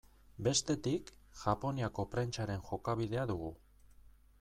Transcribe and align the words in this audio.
Bestetik, 0.45 1.11
Japoniako 1.43 2.07
prentsaren 2.17 2.67
jokabidea 2.71 3.29
dugu. 3.35 3.55